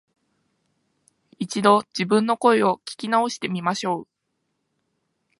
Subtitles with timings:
[1.37, 4.07] 一度、自分の声を聞き直してみましょう